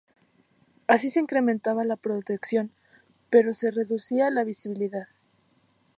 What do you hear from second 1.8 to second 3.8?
la protección, pero se